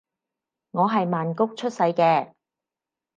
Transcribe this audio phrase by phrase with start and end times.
[0.71, 2.31] 我係曼谷出世嘅